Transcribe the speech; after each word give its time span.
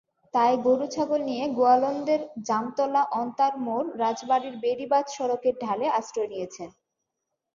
তাই 0.33 0.53
গরু-ছাগল 0.65 1.21
নিয়ে 1.23 1.45
গোয়ালন্দের 1.49 2.21
জামতলা-অন্তার 2.47 3.53
মোড় 3.65 3.87
রাজবাড়ীর 3.95 4.55
বেড়িবাঁধ 4.63 5.05
সড়কের 5.15 5.55
ঢালে 5.63 5.87
আশ্রয় 5.99 6.29
নিয়েছেন। 6.29 6.69